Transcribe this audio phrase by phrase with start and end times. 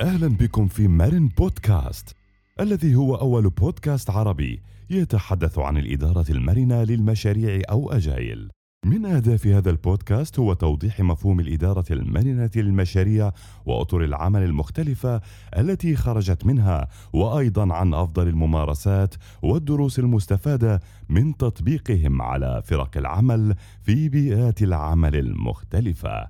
[0.00, 2.16] أهلا بكم في مارن بودكاست
[2.60, 8.50] الذي هو أول بودكاست عربي يتحدث عن الإدارة المرنه للمشاريع أو أجايل.
[8.86, 13.32] من أهداف هذا البودكاست هو توضيح مفهوم الإدارة المرنه للمشاريع
[13.66, 15.20] وأطر العمل المختلفة
[15.58, 24.08] التي خرجت منها وأيضا عن أفضل الممارسات والدروس المستفادة من تطبيقهم على فرق العمل في
[24.08, 26.28] بيئات العمل المختلفة.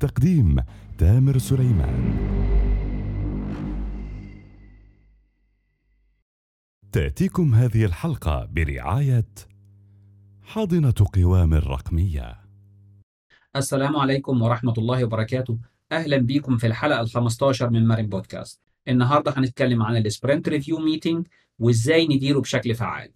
[0.00, 0.56] تقديم
[0.98, 2.37] تامر سليمان.
[6.92, 9.28] تأتيكم هذه الحلقة برعاية
[10.42, 12.40] حاضنة قوام الرقمية.
[13.56, 15.58] السلام عليكم ورحمة الله وبركاته.
[15.92, 18.60] أهلا بيكم في الحلقة ال 15 من مارين بودكاست.
[18.88, 21.26] النهاردة هنتكلم عن ال sprint review meeting
[21.58, 23.12] وإزاي نديره بشكل فعال.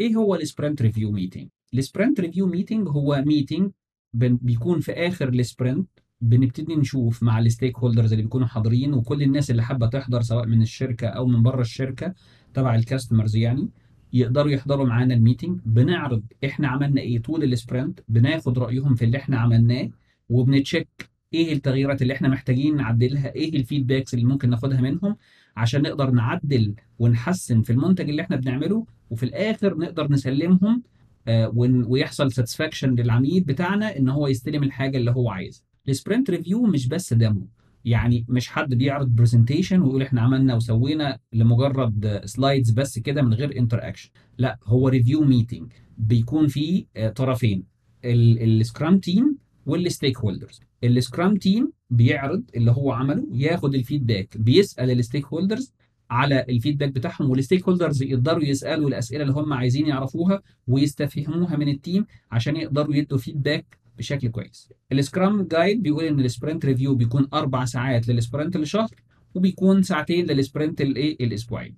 [0.00, 3.70] إيه هو ال sprint review meeting؟ ال sprint review meeting هو meeting
[4.14, 5.88] بيكون في آخر ال sprint
[6.20, 10.62] بنبتدي نشوف مع ال stakeholders اللي بيكونوا حاضرين وكل الناس اللي حابة تحضر سواء من
[10.62, 12.14] الشركة أو من بره الشركة
[12.54, 13.68] تبع ال customers يعني
[14.12, 15.60] يقدروا يحضروا معانا ال meeting.
[15.66, 19.88] بنعرض إحنا عملنا إيه طول ال sprint بناخد رأيهم في اللي إحنا عملناه
[20.28, 20.88] وبن check
[21.34, 25.16] إيه التغييرات اللي إحنا محتاجين نعدلها إيه ال feedbacks اللي ممكن ناخدها منهم
[25.56, 30.82] عشان نقدر نعدل ونحسن في المنتج اللي إحنا بنعمله وفي الآخر نقدر نسلمهم
[31.28, 31.52] آه
[31.88, 35.67] ويحصل satisfaction للعميل بتاعنا إن هو يستلم الحاجة اللي هو عايزها.
[35.88, 37.48] ال sprint review مش بس demo.
[37.84, 43.58] يعني مش حد بيعرض presentation ويقول إحنا عملنا وسوينا لمجرد slides بس كده من غير
[43.58, 46.84] interaction لا هو review meeting بيكون فيه
[47.16, 47.64] طرفين.
[48.04, 54.36] ال scrum team وال stakeholders ال scrum team بيعرض اللي هو عمله ياخد ال feedback
[54.38, 55.72] بيسأل ال stakeholders
[56.10, 61.68] على ال feedback بتاعهم وال stakeholders يقدروا يسألوا الأسئلة اللي هم عايزين يعرفوها ويستفهموها من
[61.68, 64.72] ال team عشان يقدروا يدوا feedback بشكل كويس.
[64.92, 68.90] ال Scrum Guide بيقول إن ال sprint review بيكون أربع ساعات لل sprint الشهر
[69.34, 71.76] وبيكون ساعتين لل sprint الايه الاسبوعين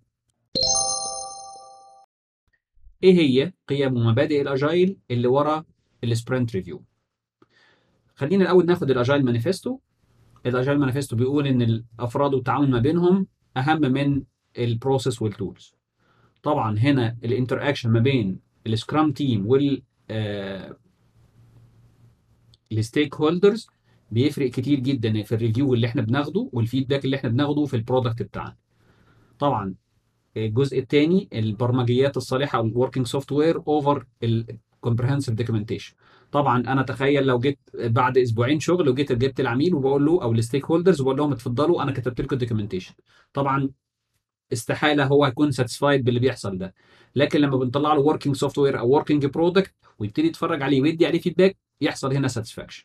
[3.02, 5.64] إيه هي قيم ومبادئ ال agile اللي ورا
[6.04, 6.84] ال sprint review
[8.14, 9.78] خلينا الأول ناخد ال Agile Manifesto.
[10.46, 13.26] ال Agile Manifesto بيقول إن الأفراد والتعاون ما بينهم
[13.56, 14.22] أهم من
[14.58, 15.74] ال process وال tools
[16.42, 19.82] طبعا هنا ال interaction ما بين ال scrum team وال
[22.72, 23.68] ال stakeholders
[24.10, 27.74] بيفرق كتير جدا في ال review اللي إحنا بناخده وال feedback اللي إحنا بناخده في
[27.76, 28.56] ال product بتاعنا.
[29.38, 29.74] طبعا
[30.36, 35.94] الجزء الثاني البرمجيات الصالحة أو ال working software over ال comprehensive documentation
[36.32, 40.64] طبعا أنا تخيل لو جيت بعد أسبوعين شغل وجيت جبت العميل وبقول له أو ال
[40.66, 42.94] stakeholders وبقول لهم اتفضلوا أنا كتبت لكم ال documentation
[43.32, 43.70] طبعا
[44.52, 46.74] استحالة هو يكون satisfied باللي بيحصل ده.
[47.14, 51.56] لكن لما بنطلع له working software أو working product ويبتدي يتفرج عليه ويدي عليه feedback
[51.80, 52.84] يحصل هنا satisfaction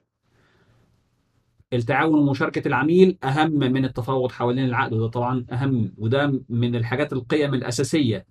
[1.74, 7.54] التعاون ومشاركة العميل أهم من التفاوض حوالين العقد وده طبعا أهم وده من الحاجات القيم
[7.54, 8.26] الأساسية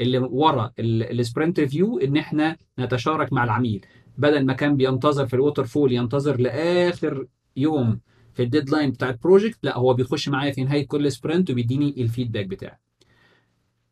[0.00, 3.86] اللي ورا ال sprint review إن إحنا نتشارك مع العميل.
[4.18, 7.26] بدل ما كان بينتظر في ال waterfall ينتظر لآخر
[7.56, 8.00] يوم
[8.34, 11.94] في ال deadline بتاع ال project لا هو بيخش معايا في نهاية كل sprint وبيديني
[12.02, 12.78] ال feedback بتاعي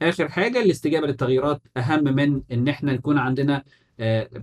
[0.02, 3.64] آخر حاجة الاستجابة للتغييرات أهم من إن إحنا يكون عندنا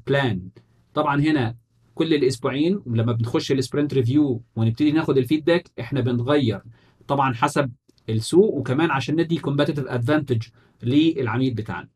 [0.08, 0.50] plan
[0.94, 1.56] طبعا هنا
[1.96, 6.62] كل الأسبوعين لما بنخش ال sprint review ونبتدي ناخد ال feedback إحنا بنغير
[7.08, 7.72] طبعا حسب
[8.10, 10.44] السوق وكمان عشان ندي competitive advantage
[10.84, 11.90] للعميل بتاعنا.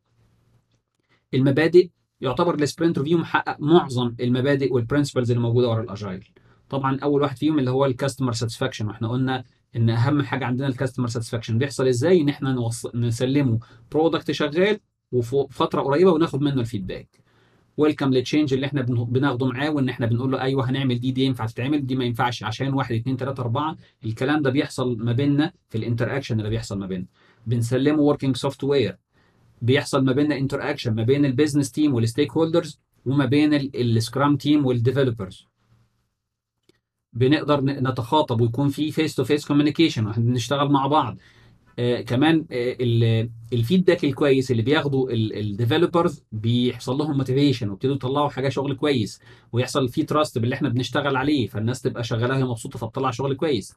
[1.34, 1.90] المبادئ
[2.20, 6.28] يعتبر ال sprint review محقق معظم المبادئ وال principles اللي موجودة ورا ال agile
[6.68, 9.44] طبعا أول واحد فيهم اللي هو ال customer satisfaction وإحنا قلنا
[9.76, 12.86] إن أهم حاجة عندنا ال customer satisfaction بيحصل إزاي؟ إن إحنا نوص...
[12.94, 13.58] نسلمه
[13.92, 14.80] product شغال
[15.12, 17.08] وفي فترة قريبة وناخد منه ال feedback.
[17.76, 21.24] welcome لل change اللي إحنا بناخده معاه وان إحنا بنقول له أيوه هنعمل دي دي
[21.24, 22.42] ينفع تتعمل دي ما ينفعش.
[22.42, 26.78] عشان 1 2 3 4 الكلام ده بيحصل ما بيننا في ال interaction اللي بيحصل
[26.78, 27.06] ما بيننا.
[27.46, 28.96] بنسلمه working software
[29.62, 34.36] بيحصل ما بيننا interaction ما بين ال business team وال stakeholders وما بين ال scrum
[34.36, 35.46] team وال developers
[37.12, 41.16] بنقدر نتخاطب ويكون في face to face communication وإحنا بنشتغل مع بعض.
[41.78, 48.28] آه كمان آه ال feedback الكويس اللي بياخده ال developers بيحصل لهم motivation ويبتدوا يطلعوا
[48.28, 49.20] حاجة شغل كويس
[49.52, 53.74] ويحصل في trust باللي إحنا بنشتغل عليه فالناس تبقى شغالة وهي مبسوطة فبتطلع شغل كويس.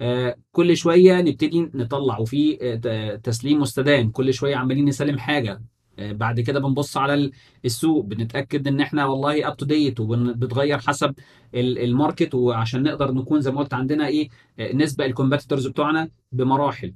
[0.00, 5.62] آه كل شوية نبتدي نطلع وفي آه تسليم مستدام كل شوية عمالين نسلم حاجة.
[5.98, 7.30] آه بعد كده بنبص على
[7.64, 11.14] السوق بنتأكد إن إحنا والله up to date وبتغير حسب
[11.54, 14.28] الماركت وعشان نقدر نكون زي ما قلت عندنا إيه
[14.74, 16.94] نسبة ال competitors بتوعنا بمراحل.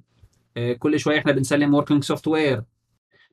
[0.79, 2.63] كل شوية إحنا بنسلم working software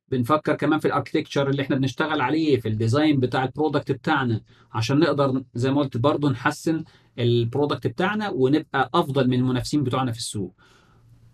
[0.09, 3.91] بنفكر كمان في ال architecture اللي إحنا بنشتغل عليه في ال design بتاع ال product
[3.91, 4.41] بتاعنا
[4.73, 6.83] عشان نقدر زي ما قلت برضه نحسن
[7.19, 10.53] ال product بتاعنا ونبقى أفضل من المنافسين بتوعنا في السوق.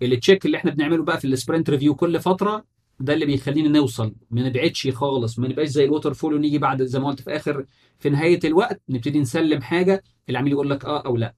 [0.02, 2.66] ال check اللي إحنا بنعمله بقى في ال sprint review كل فترة
[3.00, 4.16] ده اللي بيخلينا نوصل.
[4.32, 7.66] ما نبعدش خالص ما نبقاش زي ال waterfall ونيجي بعد زي ما قلت في آخر
[8.00, 11.36] في نهاية الوقت نبتدي نسلم حاجة العميل يقول لك آه أو لا.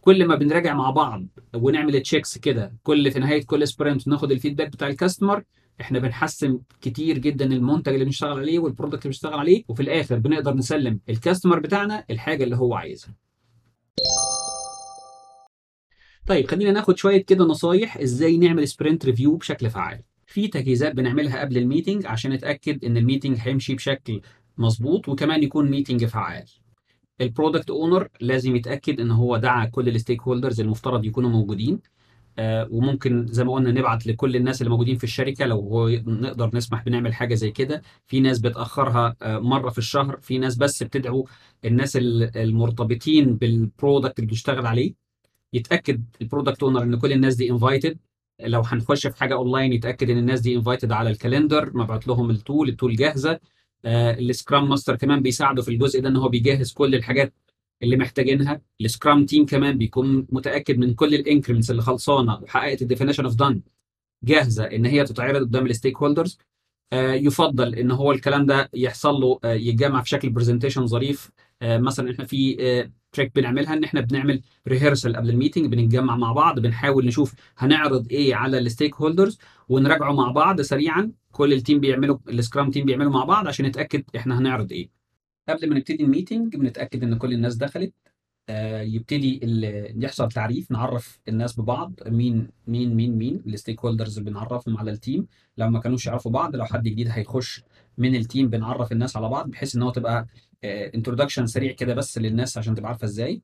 [0.00, 4.36] كل ما بنراجع مع بعض ونعمل checks كده كل في نهاية كل sprint ناخد ال
[4.36, 5.44] feedback بتاع ال customer
[5.80, 10.18] إحنا بنحسن كتير جدا المنتج اللي بنشتغل عليه وال product اللي بنشتغل عليه وفي الآخر
[10.18, 13.14] بنقدر نسلم ال customer بتاعنا الحاجة اللي هو عايزها.
[16.26, 20.02] طيب خلينا ناخد شوية كده نصايح إزاي نعمل sprint review بشكل فعال.
[20.26, 24.20] في تجهيزات بنعملها قبل ال meeting عشان نتاكد إن ال meeting هيمشي بشكل
[24.58, 26.44] مظبوط وكمان يكون meeting فعال.
[27.20, 31.80] ال product owner لازم يتأكد إن هو دعا كل ال stakeholders المفترض يكونوا موجودين.
[32.38, 36.50] آه وممكن زي ما قلنا نبعت لكل الناس اللي موجودين في الشركة لو هو نقدر
[36.54, 37.82] نسمح بنعمل حاجة زي كده.
[38.06, 41.28] في ناس بتأخرها آه مرة في الشهر في ناس بس بتدعو
[41.64, 41.96] الناس
[42.36, 44.94] المرتبطين بال product اللي بيشتغل عليه.
[45.52, 47.98] يتأكد ال product owner إن كل الناس دي invited
[48.40, 52.30] لو هنخش في حاجة اونلاين يتأكد إن الناس دي invited على ال calendar مبعوت لهم
[52.30, 53.40] ال tool ال tool جاهزة.
[53.86, 57.34] ال scrum master كمان بيساعده في الجزء ده إن هو بيجهز كل الحاجات
[57.82, 58.60] اللي محتاجينها.
[58.80, 63.24] ال scrum team كمان بيكون متأكد من كل ال increments اللي خلصانة وحققت ال definition
[63.24, 63.60] of done
[64.24, 66.38] جاهزة إن هي تتعرض قدام ال stakeholders
[66.92, 71.30] آه يفضل إن هو الكلام ده يحصل له آه يتجمع في شكل presentation ظريف.
[71.62, 72.56] آه مثلا إحنا في
[73.12, 78.06] trick بنعملها إن إحنا بنعمل rehearsal قبل ال meeting بنتجمع مع بعض بنحاول نشوف هنعرض
[78.10, 79.38] إيه على ال stakeholders
[79.68, 81.12] ونراجعه مع بعض سريعا.
[81.32, 84.88] كل ال team بيعملوا ال scrum team بيعملوا مع بعض عشان نتأكد إحنا هنعرض إيه.
[85.48, 87.92] قبل ما نبتدي ال meeting بنتأكد إن كل الناس دخلت.
[88.48, 89.40] آه يبتدي
[89.96, 93.42] يحصل تعريف نعرف الناس ببعض مين مين مين مين.
[93.46, 95.26] ال stakeholders بنعرفهم على ال team.
[95.56, 97.62] لو ما كانوش يعرفوا بعض لو حد جديد هيخش
[97.98, 100.26] من ال team بنعرف الناس على بعض بحيث إن هو تبقى
[100.64, 103.42] introduction سريع كده بس للناس عشان تبقى عارفة إزاي.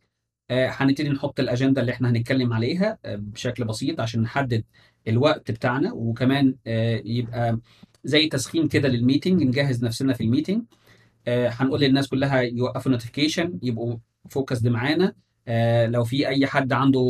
[0.51, 4.65] هنبتدي نحط الأجندة اللي إحنا هنتكلم عليها بشكل بسيط عشان نحدد
[5.09, 6.55] الوقت بتاعنا وكمان
[7.05, 7.59] يبقى
[8.05, 10.63] زي تسخين كده لل meeting نجهز نفسنا في ال meeting.
[11.29, 13.97] هنقول للناس كلها يوقفوا notification يبقوا
[14.31, 15.15] focused معانا.
[15.87, 17.01] لو في أي حد عنده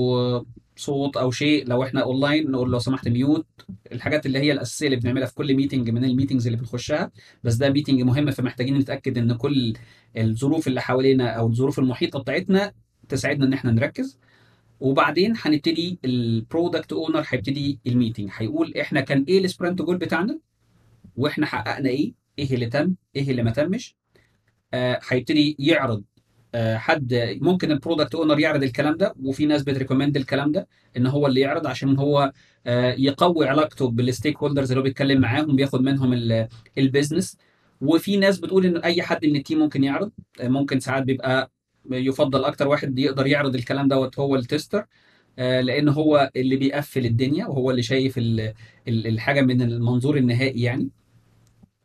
[0.77, 3.47] صوت أو شيء لو إحنا اونلاين نقول لو سمحت mute
[3.93, 7.11] الحاجات اللي هي الأساسية اللي بنعملها في كل meeting من ال meetings اللي بنخشها.
[7.45, 9.73] بس ده meeting مهم فمحتاجين نتأكد إن كل
[10.17, 12.73] الظروف اللي حوالينا أو الظروف المحيطة بتاعتنا
[13.09, 14.19] تساعدنا إن إحنا نركز.
[14.81, 18.31] وبعدين هنبتدي ال product owner هيبتدي ال meeting.
[18.37, 20.39] هيقول إحنا كان إيه ال sprint goal بتاعنا؟
[21.17, 23.97] وإحنا حققنا إيه؟ إيه اللي تم؟ إيه اللي ما تمش؟
[25.09, 26.05] هيبتدي آه يعرض
[26.57, 31.07] حد ممكن ال product owner يعرض الكلام ده وفي ناس بت recommend الكلام ده إن
[31.07, 32.33] هو اللي يعرض عشان هو
[32.99, 36.39] يقوي علاقته بال stakeholders اللي هو بيتكلم معاهم بياخد منهم
[36.79, 37.37] ال business
[37.81, 40.11] وفي ناس بتقول إن أي حد من ال team ممكن يعرض
[40.43, 41.51] ممكن ساعات بيبقى
[41.91, 44.87] يفضل أكتر واحد يقدر يعرض الكلام دوت هو ال tester
[45.39, 48.15] لأن هو اللي بيقفل الدنيا وهو اللي شايف
[48.89, 50.89] الحاجة من المنظور النهائي يعني.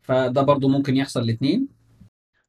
[0.02, 1.68] فده برضو ممكن يحصل الاثنين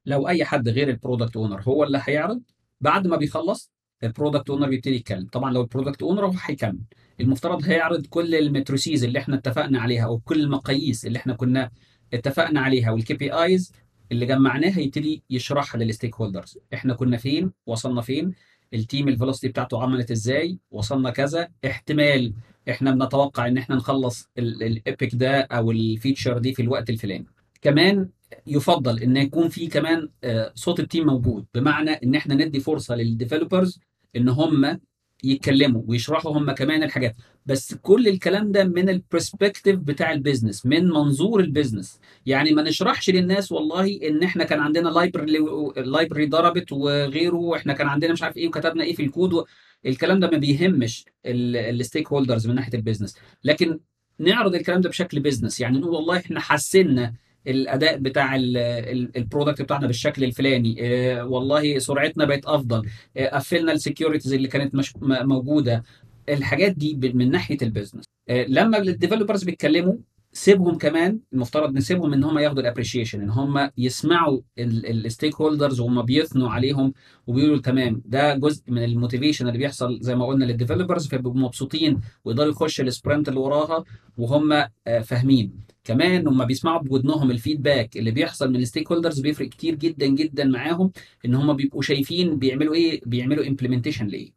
[0.06, 2.42] لو أي حد غير ال product owner هو اللي هيعرض
[2.81, 3.71] بعد ما بيخلص
[4.03, 5.27] ال product owner بيبتدي يتكلم.
[5.27, 6.80] طبعا لو ال product owner هو هيكمل.
[7.19, 11.71] المفترض هيعرض كل ال metrics اللي إحنا اتفقنا عليها أو كل المقاييس اللي إحنا كنا
[12.13, 13.74] اتفقنا عليها وال KPIs
[14.12, 18.34] اللي جمعناها يبتدي يشرحها لل stakeholders إحنا كنا فين؟ وصلنا فين؟
[18.74, 21.50] ال team ال velocity بتاعته عملت إزاي؟ وصلنا كذا.
[21.65, 22.34] احتمال
[22.70, 27.25] إحنا بنتوقع إن إحنا نخلص ال epic ده أو ال feature دي في الوقت الفلاني.
[27.62, 28.10] كمان
[28.48, 30.10] يفضل إن يكون في كمان
[30.56, 31.46] صوت ال team موجود.
[31.53, 33.79] بمعنى إن إحنا ندي فرصة لل developers
[34.15, 34.80] إن هم
[35.24, 37.16] يتكلموا ويشرحوا هم كمان الحاجات.
[37.46, 42.51] بس كل الكلام ده من ال perspective بتاع ال business من منظور ال business يعني
[42.51, 45.38] ما نشرحش للناس والله إن إحنا كان عندنا library
[45.77, 49.46] library ضربت وغيره وإحنا كان عندنا مش عارف إيه وكتبنا إيه في الكود
[49.86, 53.80] الكلام ده ما بيهمش ال stakeholders من ناحية ال business لكن
[54.20, 57.13] نعرض الكلام ده بشكل business يعني نقول والله إحنا حسنا
[57.48, 60.75] الأداء بتاع ال product بتاعنا بالشكل الفلاني.
[60.79, 62.88] آه والله سرعتنا بقت أفضل.
[63.17, 65.83] آه قفلنا ال securities اللي كانت مش موجودة.
[66.29, 69.93] الحاجات دي من ناحية ال business آه لما ال developers بيتكلموا
[70.33, 76.01] سيبهم كمان المفترض نسيبهم إن هم ياخدوا ال appreciation إن هم يسمعوا ال stakeholders وهم
[76.01, 76.93] بيثنوا عليهم
[77.27, 78.01] وبيقولوا تمام.
[78.05, 82.50] ده جزء من ال motivation اللي بيحصل زي ما قلنا لل developers فبيبقوا مبسوطين ويقدروا
[82.51, 83.83] يخشوا ال sprint اللي وراها
[84.17, 84.63] وهم
[85.03, 85.71] فاهمين.
[85.83, 90.43] كمان هم بيسمعوا بودنهم ال feedback اللي بيحصل من ال stakeholders بيفرق كتير جدا جدا
[90.43, 90.91] معاهم
[91.25, 94.31] إن هم بيبقوا شايفين بيعملوا إيه بيعملوا implementation لإيه.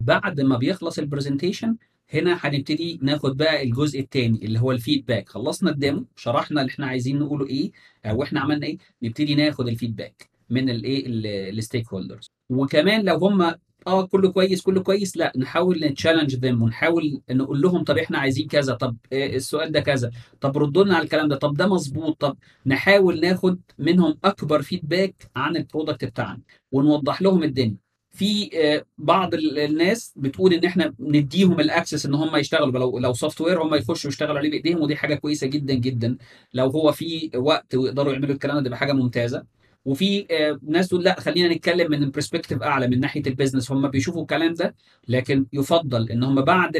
[0.00, 1.76] بعد ما بيخلص ال presentation
[2.14, 6.70] هنا هنبتدي ناخد بقى الجزء الثاني اللي هو ال feedback خلصنا ال demo شرحنا اللي
[6.70, 7.70] إحنا عايزين نقوله إيه
[8.04, 11.04] أو إحنا عملنا إيه نبتدي ناخد ال feedback من الايه
[11.50, 13.54] ال stakeholders وكمان لو هم
[13.86, 15.16] آه كله كويس كله كويس.
[15.16, 19.72] لا نحاول نت challenge them ونحاول نقول لهم طب إحنا عايزين كذا طب آه، السؤال
[19.72, 20.10] ده كذا
[20.40, 22.36] طب ردوا لنا على الكلام ده طب ده مظبوط طب
[22.66, 26.40] نحاول ناخد منهم أكبر feedback عن ال product بتاعنا
[26.72, 27.76] ونوضح لهم الدنيا.
[28.14, 32.98] في آه، بعض ال- الناس بتقول إن إحنا نديهم ال access إن هم يشتغلوا لو
[32.98, 36.16] لو software هم يخشوا يشتغلوا عليه بإيديهم ودي حاجة كويسة جدا جدا.
[36.54, 39.44] لو هو في وقت ويقدروا يعملوا الكلام ده تبقى حاجة ممتازة.
[39.84, 43.88] وفي آه، ناس تقول لا خلينا نتكلم من perspective أعلى من ناحية ال business هم
[43.88, 44.74] بيشوفوا الكلام ده
[45.08, 46.76] لكن يفضل إن هم بعد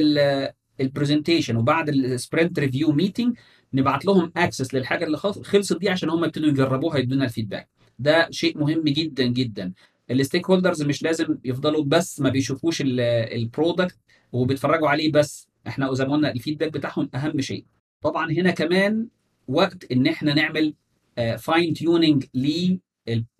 [0.80, 3.36] ال presentation وبعد ال sprint review meeting
[3.74, 7.68] نبعت لهم access للحاجة اللي خلص- خلصت دي عشان هم يبتدوا يجربوها يدونا ال feedback
[7.98, 9.72] ده شيء مهم جدا جدا.
[10.10, 13.98] ال stakeholders مش لازم يفضلوا بس ما بيشوفوش ال product
[14.32, 15.48] وبيتفرجوا عليه بس.
[15.66, 17.64] إحنا زي ما قلنا ال feedback بتاعهم أهم شيء.
[18.02, 19.06] طبعا هنا كمان
[19.48, 20.74] وقت إن إحنا نعمل
[21.38, 22.24] fine tuning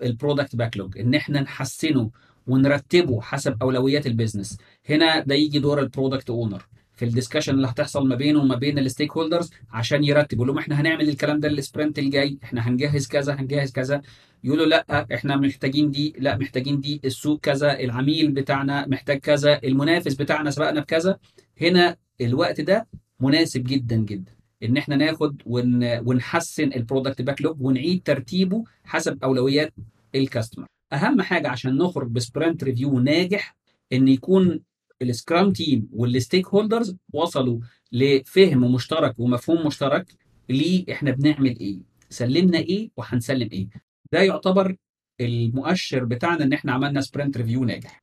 [0.03, 2.11] لل product backlog إن إحنا نحسنه
[2.47, 7.55] ونرتبه حسب أولويات ال business هنا ده يجي دور ال product owner في ال discussion
[7.55, 11.41] اللي هتحصل ما بينه وما بين ال stakeholders عشان يرتب يقول لهم إحنا هنعمل الكلام
[11.41, 14.03] ده ال sprint الجاي إحنا هنجهز كذا هنجهز كذا.
[14.45, 17.01] يقولوا لأ إحنا محتاجين دي لأ محتاجين دي.
[17.05, 21.19] السوق كذا العميل بتاعنا محتاج كذا المنافس بتاعنا سبقنا بكذا.
[21.61, 22.87] هنا الوقت ده
[23.21, 24.33] مناسب جدا جدا.
[24.63, 25.99] إن إحنا ناخد ون...
[26.09, 29.73] ونحسن ال product backlog ونعيد ترتيبه حسب أولويات
[30.15, 33.57] ال customer أهم حاجة عشان نخرج ب sprint review ناجح
[33.93, 34.61] إن يكون
[35.03, 37.61] ال scrum team وال stakeholders وصلوا
[37.93, 40.13] لفهم مشترك ومفهوم مشترك
[40.49, 41.79] ليه إحنا بنعمل إيه
[42.11, 43.69] سلمنا إيه وهنسلم إيه.
[44.13, 44.77] ده يعتبر
[45.21, 48.03] المؤشر بتاعنا إن إحنا عملنا sprint review ناجح.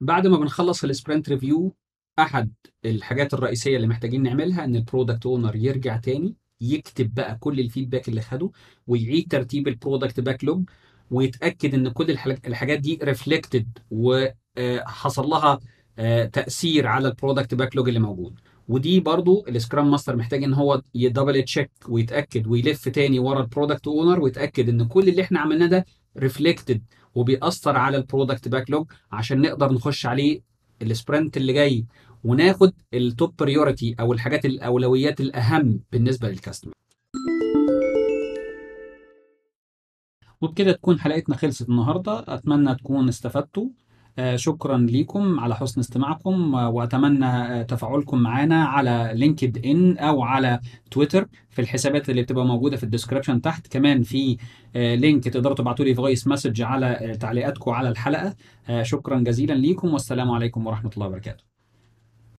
[0.00, 1.74] بعد ما بنخلص ال sprint review
[2.18, 2.52] أحد
[2.84, 7.65] الحاجات الرئيسية اللي محتاجين نعملها إن ال product owner يرجع تاني يكتب بقى كل ال
[7.65, 8.50] feedback اللي خده
[8.86, 10.64] ويعيد ترتيب ال product backlog
[11.10, 12.10] ويتأكد إن كل
[12.46, 15.60] الحاجات دي reflected وحصل لها
[15.98, 18.40] آه، تأثير على ال product backlog اللي موجود.
[18.68, 23.40] ودي برضو ال scrum master محتاج إن هو ي double check ويتأكد ويلف تاني ورا
[23.40, 25.84] ال product owner ويتأكد إن كل اللي إحنا عملناه ده
[26.18, 26.82] reflected
[27.14, 30.51] وبيأثر على ال product backlog عشان نقدر نخش عليه
[30.82, 31.86] ال sprint اللي جاي
[32.24, 36.72] وناخد ال top priority أو الحاجات الاولويات الأهم بالنسبة لل customer
[40.40, 42.24] وبكده تكون حلقتنا خلصت النهارده.
[42.28, 43.68] أتمنى تكون استفدتوا.
[44.34, 51.26] شكرا ليكم على حسن استماعكم آه، وأتمنى آه، تفاعلكم معنا على LinkedIn أو على تويتر.
[51.50, 54.36] في الحسابات اللي بتبقى موجودة في ال description تحت كمان في
[54.76, 58.34] آه، link تقدروا تبعتوا لي voice message على آه، تعليقاتكم على الحلقة.
[58.68, 61.51] آه، شكرا جزيلا ليكم والسلام عليكم ورحمة الله وبركاته.